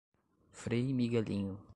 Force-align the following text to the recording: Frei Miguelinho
Frei 0.49 0.93
Miguelinho 0.95 1.61